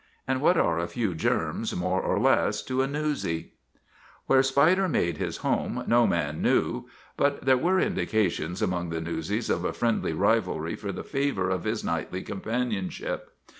[0.27, 3.51] And what are a few germs, more or less, to a newsy?
[4.25, 6.85] Where Spider made his home no man knew,
[7.17, 11.65] but there were indications among the newsies of a friendly rivalry for the favor of
[11.65, 13.19] his nightly com panionship.